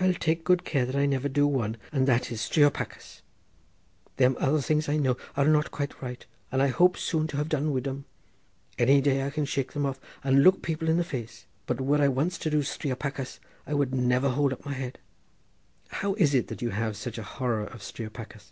"I'll 0.00 0.14
take 0.14 0.42
good 0.42 0.64
care 0.64 0.84
that 0.84 0.96
I 0.96 1.06
never 1.06 1.28
do 1.28 1.46
one, 1.46 1.76
and 1.92 2.08
that 2.08 2.32
is 2.32 2.40
striopachas; 2.40 3.22
them 4.16 4.36
other 4.40 4.60
things 4.60 4.88
I 4.88 4.96
know 4.96 5.16
are 5.36 5.46
not 5.46 5.70
quite 5.70 6.02
right, 6.02 6.26
and 6.50 6.60
I 6.60 6.66
hope 6.66 6.96
soon 6.98 7.28
to 7.28 7.36
have 7.36 7.48
done 7.48 7.70
wid 7.70 7.84
them; 7.84 8.04
any 8.76 9.00
day 9.00 9.24
I 9.24 9.30
can 9.30 9.44
shake 9.44 9.72
them 9.72 9.86
off 9.86 10.00
and 10.24 10.42
look 10.42 10.62
people 10.62 10.88
in 10.88 10.96
the 10.96 11.04
face, 11.04 11.46
but 11.66 11.80
were 11.80 12.02
I 12.02 12.08
once 12.08 12.38
to 12.38 12.50
do 12.50 12.62
striopachas 12.64 13.38
I 13.64 13.70
could 13.74 13.94
never 13.94 14.30
hold 14.30 14.52
up 14.52 14.66
my 14.66 14.72
head." 14.74 14.98
"How 15.90 16.14
comes 16.14 16.34
it 16.34 16.48
that 16.48 16.60
you 16.60 16.70
have 16.70 16.96
such 16.96 17.16
a 17.16 17.22
horror 17.22 17.62
of 17.66 17.82
striopachas?" 17.84 18.50